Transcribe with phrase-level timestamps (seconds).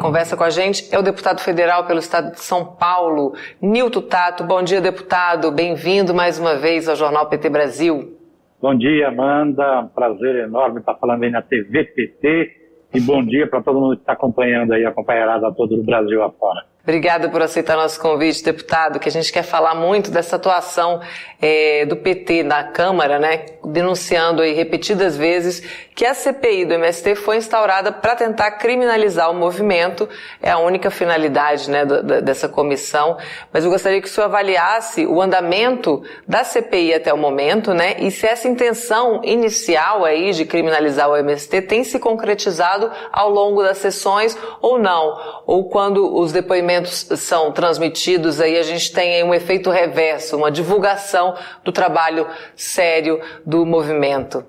[0.00, 4.42] conversa com a gente é o deputado federal pelo estado de São Paulo, Nilton Tato.
[4.42, 5.52] Bom dia, deputado.
[5.52, 8.16] Bem-vindo mais uma vez ao Jornal PT Brasil.
[8.60, 9.80] Bom dia, Amanda.
[9.80, 12.56] Um prazer enorme estar falando aí na TV PT.
[12.94, 16.22] E bom dia para todo mundo que está acompanhando aí, a companheirada todo do Brasil
[16.24, 16.64] afora.
[16.82, 21.02] Obrigada por aceitar nosso convite, deputado, que a gente quer falar muito dessa atuação
[21.40, 25.62] é, do PT na Câmara, né, denunciando aí repetidas vezes
[25.94, 30.08] que a CPI do MST foi instaurada para tentar criminalizar o movimento,
[30.40, 31.84] é a única finalidade né,
[32.22, 33.18] dessa comissão.
[33.52, 37.96] Mas eu gostaria que o senhor avaliasse o andamento da CPI até o momento, né,
[37.98, 43.62] e se essa intenção inicial aí de criminalizar o MST tem se concretizado ao longo
[43.62, 49.34] das sessões ou não, ou quando os depoimentos são transmitidos, aí a gente tem um
[49.34, 51.34] efeito reverso, uma divulgação
[51.64, 54.44] do trabalho sério do movimento?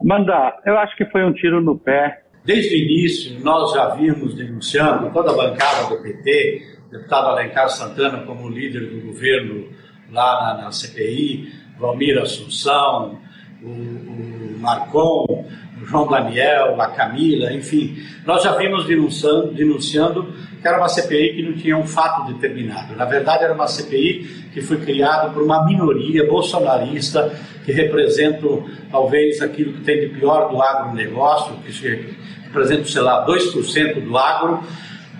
[0.00, 2.22] Amanda, eu acho que foi um tiro no pé.
[2.44, 8.24] Desde o início, nós já vimos denunciando, toda a bancada do PT, deputado Alencar Santana
[8.24, 9.68] como líder do governo
[10.12, 13.18] lá na, na CPI, Valmir Assunção,
[13.62, 15.46] o, o Marcon,
[15.80, 20.32] o João Daniel, a Camila, enfim, nós já vimos denunciando, denunciando
[20.66, 22.94] era uma CPI que não tinha um fato determinado.
[22.96, 27.32] Na verdade, era uma CPI que foi criada por uma minoria bolsonarista
[27.64, 28.46] que representa
[28.90, 34.62] talvez aquilo que tem de pior do agronegócio, que representa, sei lá, 2% do agro,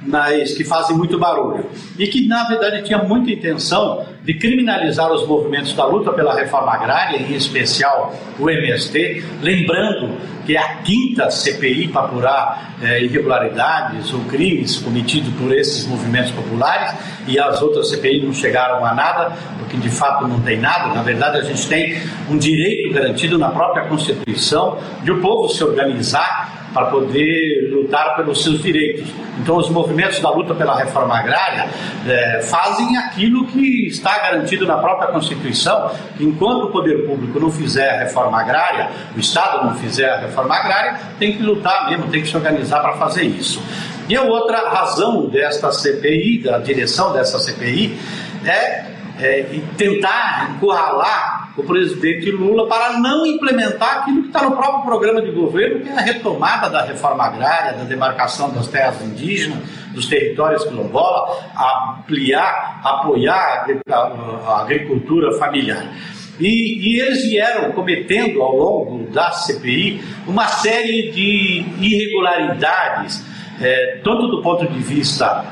[0.07, 1.67] mas que fazem muito barulho.
[1.99, 6.73] E que, na verdade, tinha muita intenção de criminalizar os movimentos da luta pela reforma
[6.73, 14.13] agrária, em especial o MST, lembrando que é a quinta CPI para apurar é, irregularidades
[14.13, 16.95] ou crimes cometidos por esses movimentos populares
[17.27, 20.95] e as outras CPI não chegaram a nada, porque de fato não tem nada.
[20.95, 25.65] Na verdade, a gente tem um direito garantido na própria Constituição de o povo se
[25.65, 29.09] organizar para poder lutar pelos seus direitos.
[29.41, 31.71] Então, os movimentos da luta pela reforma agrária
[32.07, 37.51] é, fazem aquilo que está garantido na própria Constituição, que enquanto o poder público não
[37.51, 42.09] fizer a reforma agrária, o Estado não fizer a reforma agrária, tem que lutar mesmo,
[42.09, 43.63] tem que se organizar para fazer isso.
[44.07, 47.99] E a outra razão desta CPI, da direção dessa CPI,
[48.45, 54.85] é é, tentar encurralar o presidente Lula para não implementar aquilo que está no próprio
[54.85, 59.59] programa de governo, que é a retomada da reforma agrária, da demarcação das terras indígenas,
[59.93, 65.91] dos territórios quilombola, ampliar, apoiar a agricultura familiar.
[66.39, 73.25] E, e, eles vieram cometendo ao longo da CPI uma série de irregularidades,
[73.59, 75.47] é, tanto do ponto de vista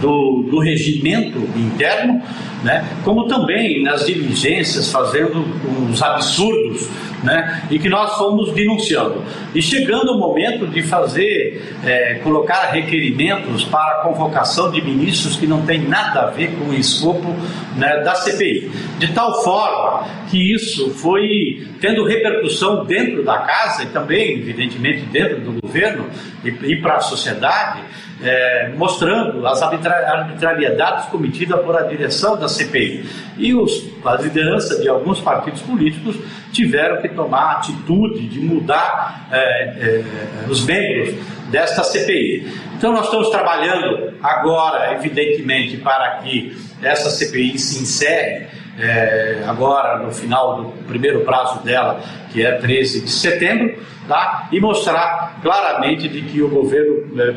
[0.00, 2.22] do, do regimento interno,
[2.62, 6.88] né, como também nas diligências fazendo uns absurdos,
[7.22, 9.22] né, e que nós fomos denunciando.
[9.54, 15.46] E chegando o momento de fazer, é, colocar requerimentos para a convocação de ministros que
[15.46, 17.34] não tem nada a ver com o escopo
[17.76, 18.70] né, da CPI.
[18.98, 25.40] De tal forma que isso foi tendo repercussão dentro da casa e também, evidentemente, dentro
[25.40, 26.06] do governo
[26.44, 27.80] e, e para a sociedade,
[28.22, 33.08] é, mostrando as arbitrariedades cometidas por a direção da CPI.
[33.38, 36.16] E os, a liderança de alguns partidos políticos
[36.52, 40.04] tiveram que tomar atitude de mudar é, é,
[40.48, 41.14] os membros
[41.50, 42.46] desta CPI.
[42.76, 48.60] Então, nós estamos trabalhando agora, evidentemente, para que essa CPI se encerre.
[48.78, 52.00] É, agora no final do primeiro prazo dela,
[52.32, 53.76] que é 13 de setembro,
[54.08, 54.48] tá?
[54.50, 57.34] e mostrar claramente de que o governo é,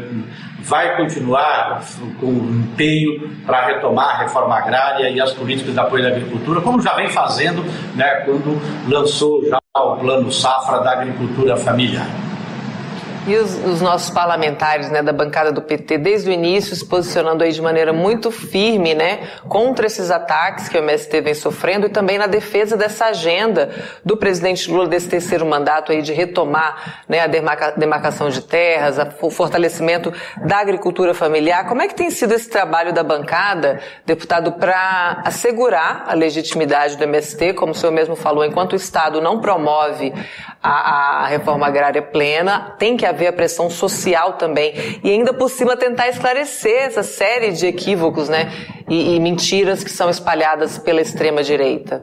[0.64, 1.84] vai continuar
[2.20, 6.82] com empenho para retomar a reforma agrária e as políticas de apoio à agricultura, como
[6.82, 7.64] já vem fazendo
[7.96, 12.08] né, quando lançou já o plano safra da agricultura familiar.
[13.26, 17.42] E os, os, nossos parlamentares né, da bancada do PT, desde o início, se posicionando
[17.42, 21.90] aí de maneira muito firme né, contra esses ataques que o MST vem sofrendo e
[21.90, 23.70] também na defesa dessa agenda
[24.04, 28.98] do presidente Lula desse terceiro mandato aí de retomar né, a demarca, demarcação de terras,
[29.22, 30.12] o fortalecimento
[30.44, 31.66] da agricultura familiar.
[31.66, 37.04] Como é que tem sido esse trabalho da bancada, deputado, para assegurar a legitimidade do
[37.06, 40.14] MST, como o senhor mesmo falou, enquanto o Estado não promove
[40.62, 44.74] a, a reforma agrária plena, tem que haver a pressão social também.
[45.04, 48.52] E ainda por cima tentar esclarecer essa série de equívocos né,
[48.90, 52.02] e, e mentiras que são espalhadas pela extrema-direita.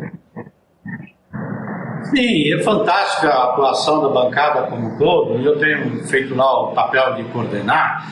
[2.04, 6.74] Sim, é fantástica a atuação da bancada como um todo, eu tenho feito lá o
[6.74, 8.04] papel de coordenar,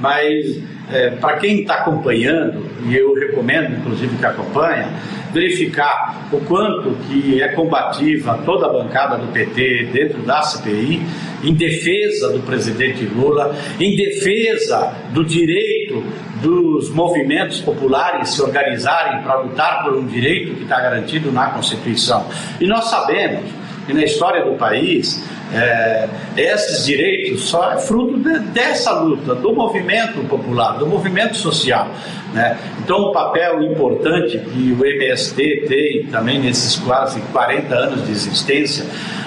[0.00, 0.60] mas
[0.92, 4.86] é, para quem está acompanhando, e eu recomendo inclusive que acompanhe,
[5.32, 11.02] verificar o quanto que é combativa toda a bancada do PT dentro da CPI
[11.44, 16.02] em defesa do presidente Lula, em defesa do direito
[16.40, 22.26] dos movimentos populares se organizarem para lutar por um direito que está garantido na Constituição.
[22.60, 23.44] E nós sabemos
[23.86, 25.22] que na história do país
[25.52, 31.88] é, esses direitos só é fruto de, dessa luta, do movimento popular, do movimento social.
[32.32, 32.58] Né?
[32.80, 38.84] Então, o papel importante que o MST tem também nesses quase 40 anos de existência,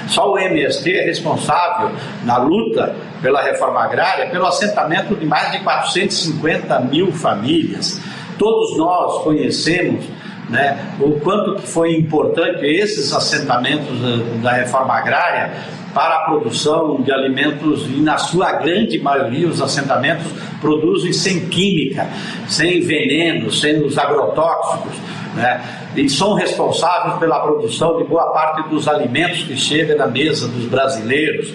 [0.07, 1.92] só o MST é responsável
[2.24, 8.01] na luta pela reforma agrária pelo assentamento de mais de 450 mil famílias.
[8.38, 10.06] Todos nós conhecemos
[10.50, 15.51] né, o quanto que foi importante esses assentamentos da reforma agrária
[15.94, 20.27] para a produção de alimentos e na sua grande maioria os assentamentos
[20.62, 22.07] produzem sem química,
[22.47, 24.94] sem veneno, sem os agrotóxicos,
[25.36, 25.62] né?
[25.95, 30.65] e são responsáveis pela produção de boa parte dos alimentos que chegam na mesa dos
[30.65, 31.53] brasileiros.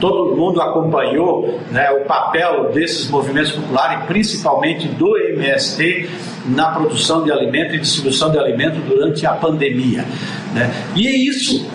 [0.00, 6.08] Todo mundo acompanhou né, o papel desses movimentos populares, principalmente do MST,
[6.46, 10.04] na produção de alimento e distribuição de alimento durante a pandemia.
[10.54, 10.70] Né?
[10.96, 11.66] E é isso,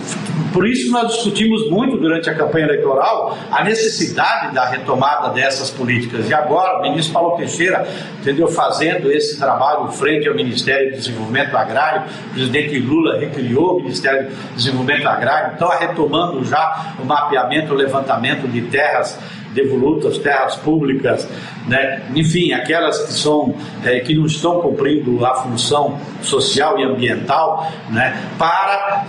[0.56, 6.30] por isso nós discutimos muito durante a campanha eleitoral a necessidade da retomada dessas políticas.
[6.30, 7.86] E agora o ministro Paulo Teixeira,
[8.22, 13.82] entendeu, fazendo esse trabalho frente ao Ministério do Desenvolvimento Agrário, o presidente Lula recriou o
[13.82, 19.20] Ministério do Desenvolvimento Agrário, então retomando já o mapeamento, o levantamento de terras
[19.56, 21.28] devolutas, terras públicas,
[21.68, 22.04] né?
[22.14, 28.22] enfim, aquelas que, são, é, que não estão cumprindo a função social e ambiental, né?
[28.38, 29.08] para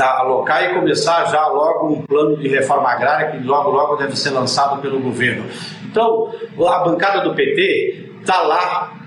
[0.00, 4.30] alocar e começar já logo um plano de reforma agrária que logo, logo deve ser
[4.30, 5.44] lançado pelo governo.
[5.84, 6.32] Então,
[6.66, 8.97] a bancada do PT está lá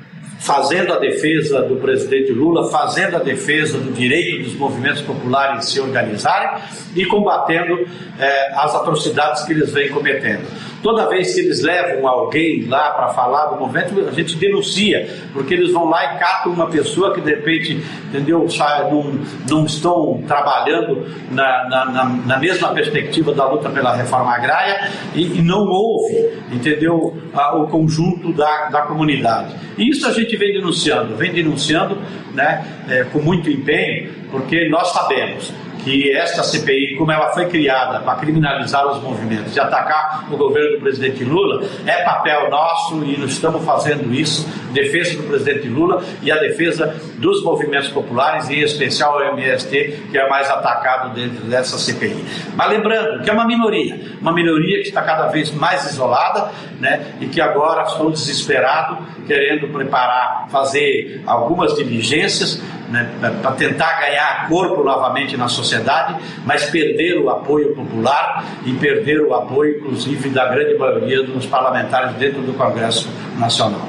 [0.52, 5.80] fazendo a defesa do presidente Lula, fazendo a defesa do direito dos movimentos populares se
[5.80, 6.62] organizarem
[6.94, 7.88] e combatendo
[8.20, 10.46] eh, as atrocidades que eles vêm cometendo.
[10.82, 15.54] Toda vez que eles levam alguém lá para falar do movimento, a gente denuncia, porque
[15.54, 18.48] eles vão lá e catam uma pessoa que de repente, entendeu,
[18.90, 25.38] não, não estão trabalhando na, na, na, mesma perspectiva da luta pela reforma agrária e,
[25.38, 27.16] e não ouve, entendeu,
[27.54, 29.56] o conjunto da, da comunidade.
[29.78, 31.98] E isso a gente vem denunciando, vem denunciando
[32.34, 38.00] né, é, com muito empenho, porque nós sabemos que esta CPI, como ela foi criada
[38.00, 43.18] para criminalizar os movimentos e atacar o governo do presidente Lula, é papel nosso e
[43.18, 48.60] nós estamos fazendo isso, defesa do presidente Lula e a defesa dos movimentos populares, em
[48.60, 52.24] especial o MST, que é mais atacado dentro dessa CPI.
[52.56, 57.14] Mas lembrando que é uma minoria, uma minoria que está cada vez mais isolada né,
[57.20, 58.98] e que agora estou desesperado,
[59.28, 62.62] querendo preparar, fazer algumas diligências
[62.92, 63.10] né,
[63.42, 69.34] para tentar ganhar corpo novamente na sociedade, mas perder o apoio popular e perder o
[69.34, 73.88] apoio, inclusive, da grande maioria dos parlamentares dentro do Congresso Nacional.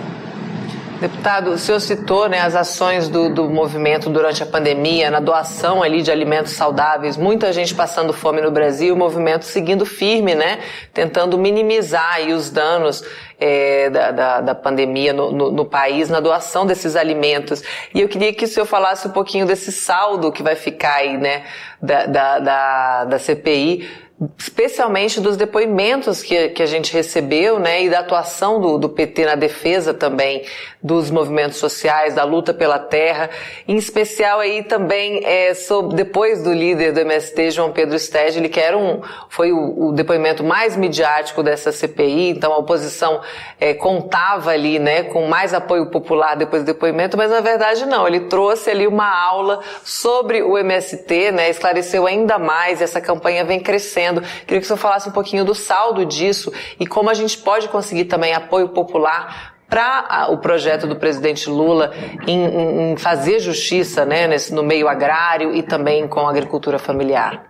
[1.02, 5.82] Deputado, o senhor citou né, as ações do, do movimento durante a pandemia, na doação
[5.82, 10.60] ali de alimentos saudáveis, muita gente passando fome no Brasil, o movimento seguindo firme, né,
[10.94, 13.02] tentando minimizar os danos
[13.44, 17.60] é, da, da, da, pandemia no, no, no, país, na doação desses alimentos.
[17.92, 21.16] E eu queria que o senhor falasse um pouquinho desse saldo que vai ficar aí,
[21.16, 21.42] né,
[21.82, 24.02] da, da, da, da CPI
[24.38, 29.24] especialmente dos depoimentos que, que a gente recebeu, né, e da atuação do, do PT
[29.24, 30.44] na defesa também
[30.82, 33.30] dos movimentos sociais, da luta pela terra,
[33.66, 38.60] em especial aí também é, sobre, depois do líder do MST, João Pedro Stedley, que
[38.60, 43.20] era um, foi o, o depoimento mais midiático dessa CPI, então a oposição
[43.60, 48.06] é, contava ali, né, com mais apoio popular depois do depoimento, mas na verdade não,
[48.06, 53.60] ele trouxe ali uma aula sobre o MST, né, esclareceu ainda mais, essa campanha vem
[53.60, 57.38] crescendo Queria que o senhor falasse um pouquinho do saldo disso e como a gente
[57.38, 61.92] pode conseguir também apoio popular para o projeto do presidente Lula
[62.26, 67.46] em, em fazer justiça né, nesse, no meio agrário e também com a agricultura familiar.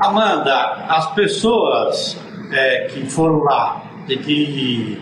[0.00, 2.18] Amanda, as pessoas
[2.52, 5.00] é, que foram lá e que,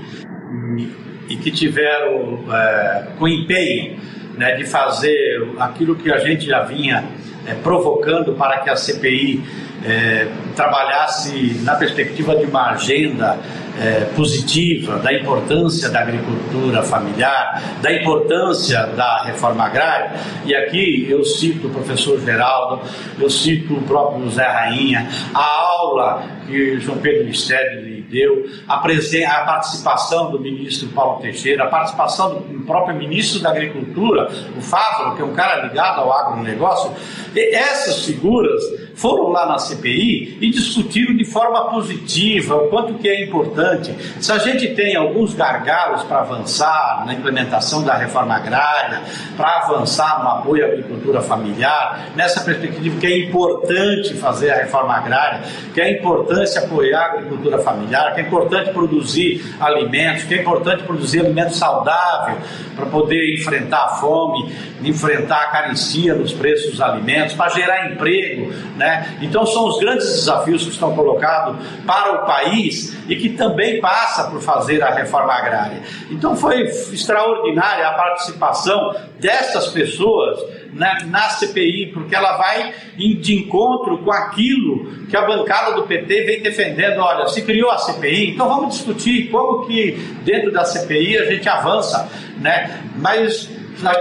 [1.31, 3.99] e que tiveram é, com empenho
[4.37, 7.03] né, de fazer aquilo que a gente já vinha
[7.51, 9.43] é, provocando para que a CPI
[9.85, 13.39] é, trabalhasse na perspectiva de uma agenda
[13.81, 20.13] é, positiva da importância da agricultura familiar, da importância da reforma agrária.
[20.45, 22.83] E aqui eu cito o professor Geraldo,
[23.19, 29.45] eu cito o próprio José Rainha, a aula que João Pedro Stedley deu, a, a
[29.45, 35.23] participação do ministro Paulo Teixeira, a participação do próprio ministro da Agricultura, o Fávaro, que
[35.23, 36.93] é um cara ligado ao agronegócio,
[37.35, 38.63] e essas figuras
[39.01, 43.95] foram lá na CPI e discutiram de forma positiva o quanto que é importante.
[44.21, 49.01] Se a gente tem alguns gargalos para avançar na implementação da reforma agrária,
[49.39, 54.95] para avançar no apoio à agricultura familiar, nessa perspectiva que é importante fazer a reforma
[54.95, 60.41] agrária, que é importante apoiar a agricultura familiar, que é importante produzir alimentos, que é
[60.43, 62.37] importante produzir alimentos saudáveis
[62.77, 64.55] para poder enfrentar a fome,
[64.85, 68.90] enfrentar a carencia nos preços dos alimentos, para gerar emprego, né?
[69.21, 71.57] Então são os grandes desafios que estão colocados
[71.87, 75.83] para o país e que também passa por fazer a reforma agrária.
[76.11, 80.39] Então foi extraordinária a participação dessas pessoas
[80.73, 86.23] na, na, CPI, porque ela vai de encontro com aquilo que a bancada do PT
[86.23, 86.99] vem defendendo.
[87.01, 89.93] Olha, se criou a CPI, então vamos discutir como que
[90.25, 92.83] dentro da CPI a gente avança, né?
[92.97, 93.51] Mas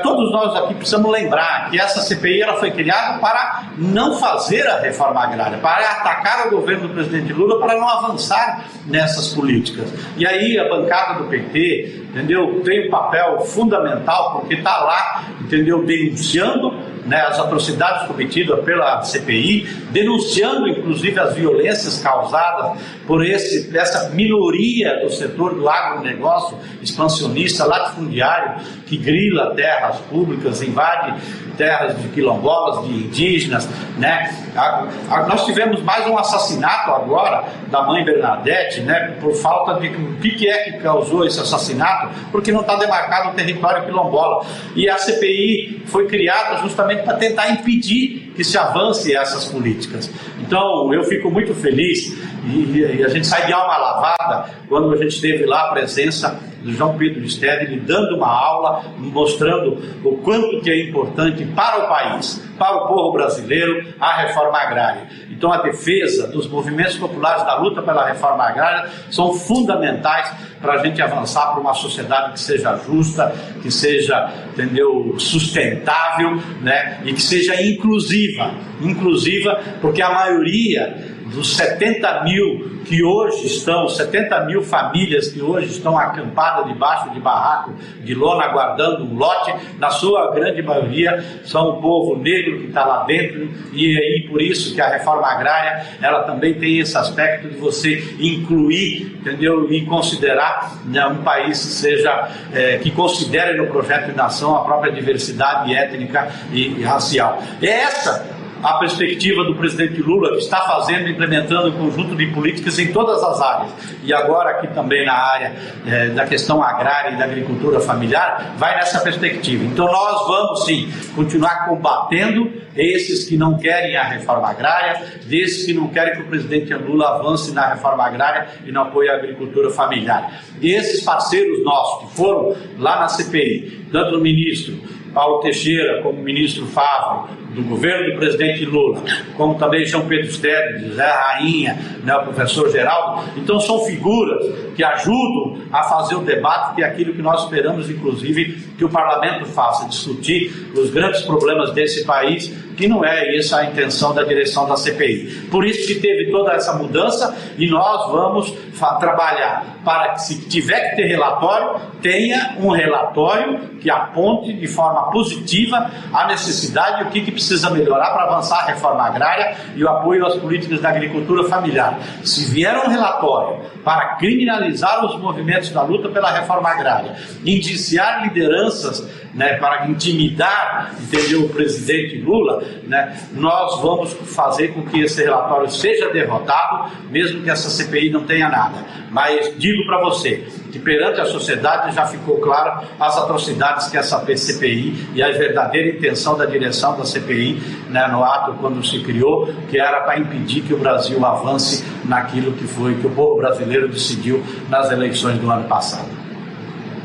[0.01, 4.79] todos nós aqui precisamos lembrar que essa CPI ela foi criada para não fazer a
[4.79, 9.91] reforma agrária, para atacar o governo do presidente Lula para não avançar nessas políticas.
[10.17, 15.85] E aí a bancada do PT, entendeu, tem um papel fundamental porque está lá, entendeu,
[15.85, 24.09] denunciando né, as atrocidades cometidas pela CPI, denunciando inclusive as violências causadas por esse, essa
[24.11, 31.19] minoria do setor do agronegócio expansionista, latifundiário, que grila terras públicas, invade
[31.59, 34.33] terras de quilombolas, de indígenas, né?
[34.55, 39.17] A, a, nós tivemos mais um assassinato agora da mãe Bernadette, né?
[39.19, 42.09] Por falta de o que é que causou esse assassinato?
[42.31, 44.45] Porque não está demarcado o território quilombola.
[44.73, 50.09] E a CPI foi criada justamente para tentar impedir que se avance essas políticas.
[50.49, 54.97] Então eu fico muito feliz e, e a gente sai de alma lavada quando a
[54.97, 60.59] gente teve lá a presença do João Pedro Stedley dando uma aula, mostrando o quanto
[60.61, 65.07] que é importante para o país, para o povo brasileiro, a reforma agrária.
[65.39, 70.29] Então, a defesa dos movimentos populares da luta pela reforma agrária são fundamentais
[70.59, 76.99] para a gente avançar para uma sociedade que seja justa, que seja, entendeu, sustentável, né,
[77.05, 84.45] e que seja inclusiva, inclusiva, porque a maioria dos 70 mil que hoje estão, 70
[84.45, 89.89] mil famílias que hoje estão acampadas debaixo de barraco de lona aguardando um lote, na
[89.89, 94.73] sua grande maioria são o povo negro que está lá dentro e aí por isso
[94.73, 100.79] que a reforma agrária ela também tem esse aspecto de você incluir, entendeu, e considerar
[100.85, 105.73] né, um país que seja é, que considere no projeto de nação a própria diversidade
[105.73, 107.41] étnica e racial.
[107.61, 112.77] É essa a perspectiva do presidente Lula, que está fazendo, implementando um conjunto de políticas
[112.79, 113.71] em todas as áreas,
[114.03, 115.53] e agora aqui também na área
[115.85, 119.63] é, da questão agrária e da agricultura familiar, vai nessa perspectiva.
[119.63, 125.73] Então nós vamos sim continuar combatendo esses que não querem a reforma agrária, desses que
[125.73, 129.69] não querem que o presidente Lula avance na reforma agrária e não apoie a agricultura
[129.69, 130.41] familiar.
[130.61, 134.77] E esses parceiros nossos que foram lá na CPI, tanto o ministro
[135.13, 139.01] Paulo Teixeira como ministro Fávaro, do governo do presidente Lula,
[139.35, 143.23] como também João Pedro Stedley, José Rainha, né, o professor Geraldo.
[143.37, 147.89] Então são figuras que ajudam a fazer o debate, que é aquilo que nós esperamos,
[147.89, 153.57] inclusive, que o parlamento faça, discutir os grandes problemas desse país, que não é essa
[153.57, 155.47] a intenção da direção da CPI.
[155.51, 158.53] Por isso que teve toda essa mudança e nós vamos
[158.99, 165.11] trabalhar para que, se tiver que ter relatório, tenha um relatório que aponte de forma
[165.11, 169.83] positiva a necessidade e o que, que precisa melhorar para avançar a reforma agrária e
[169.83, 171.99] o apoio às políticas da agricultura familiar.
[172.23, 177.15] Se vier um relatório para criminalizar os movimentos da luta pela reforma agrária,
[177.45, 185.01] indiciar lideranças né, para intimidar entendeu, o presidente Lula, né, nós vamos fazer com que
[185.01, 188.77] esse relatório seja derrotado, mesmo que essa CPI não tenha nada.
[189.11, 194.19] Mas digo para você que perante a sociedade já ficou claro as atrocidades que essa
[194.19, 199.53] CPI e a verdadeira intenção da direção da CPI né, no ato quando se criou,
[199.69, 203.87] que era para impedir que o Brasil avance naquilo que foi que o povo brasileiro
[203.87, 206.18] decidiu nas eleições do ano passado.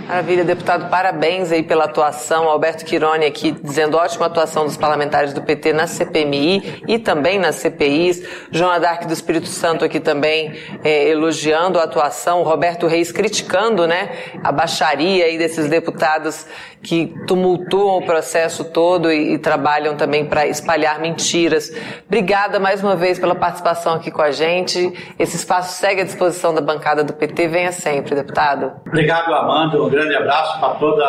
[0.06, 2.46] Maravilha, deputado, parabéns aí pela atuação.
[2.46, 7.56] Alberto Quironi aqui dizendo ótima atuação dos parlamentares do PT na CPMI e também nas
[7.56, 8.22] CPIs.
[8.50, 10.52] João Adarque do Espírito Santo aqui também
[10.84, 12.42] é, elogiando a atuação.
[12.42, 14.10] Roberto Reis criticando né,
[14.42, 16.46] a baixaria aí desses deputados
[16.84, 21.72] que tumultuam o processo todo e, e trabalham também para espalhar mentiras.
[22.06, 24.92] Obrigada mais uma vez pela participação aqui com a gente.
[25.18, 27.48] Esse espaço segue à disposição da bancada do PT.
[27.48, 28.72] Venha sempre, deputado.
[28.86, 31.04] Obrigado, Amanda grande abraço para toda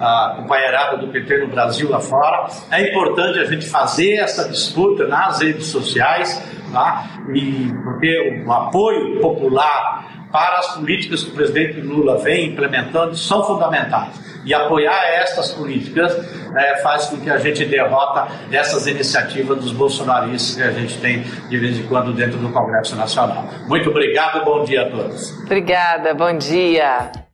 [0.00, 2.48] a companheirada do PT no Brasil lá fora.
[2.70, 6.42] É importante a gente fazer essa disputa nas redes sociais
[6.72, 7.04] tá?
[7.34, 13.44] e porque o apoio popular para as políticas que o presidente Lula vem implementando são
[13.44, 14.33] fundamentais.
[14.44, 16.14] E apoiar estas políticas
[16.56, 21.22] é, faz com que a gente derrota essas iniciativas dos bolsonaristas que a gente tem
[21.22, 23.48] de vez em quando dentro do Congresso Nacional.
[23.66, 25.32] Muito obrigado, bom dia a todos.
[25.42, 27.24] Obrigada, bom dia.